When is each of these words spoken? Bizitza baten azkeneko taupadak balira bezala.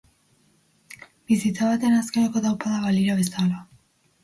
Bizitza 1.33 1.67
baten 1.73 1.99
azkeneko 1.99 2.45
taupadak 2.49 2.83
balira 2.89 3.21
bezala. 3.23 3.63